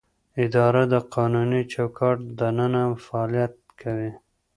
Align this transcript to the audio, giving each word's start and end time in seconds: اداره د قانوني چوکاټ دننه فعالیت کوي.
اداره 0.45 0.83
د 0.93 0.95
قانوني 1.15 1.61
چوکاټ 1.73 2.17
دننه 2.39 2.83
فعالیت 3.05 3.53
کوي. 3.81 4.11